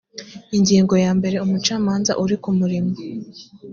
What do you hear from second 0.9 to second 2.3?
yambere umucamanza